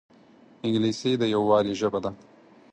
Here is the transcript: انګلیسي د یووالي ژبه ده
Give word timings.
انګلیسي 0.65 1.11
د 1.17 1.23
یووالي 1.33 1.73
ژبه 1.79 1.99
ده 2.03 2.11